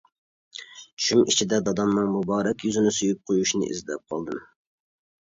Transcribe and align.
چۈشۈم 0.95 1.21
ئىچىدە 1.25 1.59
دادامنىڭ 1.69 2.11
مۇبارەك 2.15 2.67
يۈزىنى 2.71 2.97
سۆيۈپ 2.99 3.25
قويۇشنى 3.31 3.71
ئىزدەپ 3.73 4.07
قالدىم. 4.13 4.47